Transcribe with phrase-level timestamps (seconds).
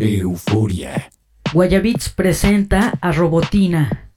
[0.00, 1.10] Euforia.
[1.52, 4.07] Guayabits presenta a Robotina.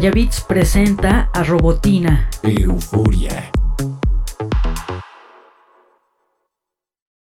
[0.00, 2.29] Guayabits presenta a Robotina.